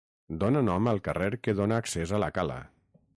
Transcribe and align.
Dóna 0.43 0.63
nom 0.69 0.89
al 0.91 1.01
carrer 1.09 1.29
que 1.43 1.55
dóna 1.61 1.79
accés 1.83 2.15
a 2.19 2.25
la 2.27 2.31
cala. 2.39 2.59